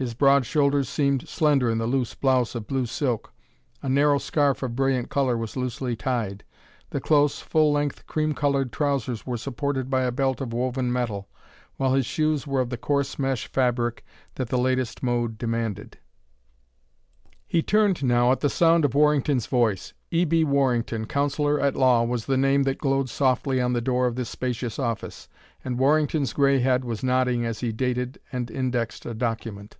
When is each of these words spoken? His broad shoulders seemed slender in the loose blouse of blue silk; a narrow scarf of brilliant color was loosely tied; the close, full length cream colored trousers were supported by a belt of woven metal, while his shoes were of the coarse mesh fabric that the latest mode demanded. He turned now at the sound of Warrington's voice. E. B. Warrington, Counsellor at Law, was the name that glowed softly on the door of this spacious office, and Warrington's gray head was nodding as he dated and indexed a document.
His 0.00 0.14
broad 0.14 0.46
shoulders 0.46 0.88
seemed 0.88 1.28
slender 1.28 1.68
in 1.68 1.78
the 1.78 1.86
loose 1.88 2.14
blouse 2.14 2.54
of 2.54 2.68
blue 2.68 2.86
silk; 2.86 3.32
a 3.82 3.88
narrow 3.88 4.18
scarf 4.18 4.62
of 4.62 4.76
brilliant 4.76 5.08
color 5.10 5.36
was 5.36 5.56
loosely 5.56 5.96
tied; 5.96 6.44
the 6.90 7.00
close, 7.00 7.40
full 7.40 7.72
length 7.72 8.06
cream 8.06 8.32
colored 8.32 8.70
trousers 8.70 9.26
were 9.26 9.36
supported 9.36 9.90
by 9.90 10.02
a 10.02 10.12
belt 10.12 10.40
of 10.40 10.52
woven 10.52 10.92
metal, 10.92 11.28
while 11.78 11.94
his 11.94 12.06
shoes 12.06 12.46
were 12.46 12.60
of 12.60 12.70
the 12.70 12.76
coarse 12.76 13.18
mesh 13.18 13.48
fabric 13.48 14.04
that 14.36 14.50
the 14.50 14.56
latest 14.56 15.02
mode 15.02 15.36
demanded. 15.36 15.98
He 17.48 17.60
turned 17.60 18.04
now 18.04 18.30
at 18.30 18.38
the 18.38 18.48
sound 18.48 18.84
of 18.84 18.94
Warrington's 18.94 19.46
voice. 19.46 19.94
E. 20.12 20.24
B. 20.24 20.44
Warrington, 20.44 21.06
Counsellor 21.06 21.58
at 21.60 21.74
Law, 21.74 22.04
was 22.04 22.26
the 22.26 22.36
name 22.36 22.62
that 22.62 22.78
glowed 22.78 23.08
softly 23.10 23.60
on 23.60 23.72
the 23.72 23.80
door 23.80 24.06
of 24.06 24.14
this 24.14 24.28
spacious 24.30 24.78
office, 24.78 25.28
and 25.64 25.76
Warrington's 25.76 26.32
gray 26.32 26.60
head 26.60 26.84
was 26.84 27.02
nodding 27.02 27.44
as 27.44 27.58
he 27.58 27.72
dated 27.72 28.20
and 28.30 28.48
indexed 28.48 29.04
a 29.04 29.12
document. 29.12 29.76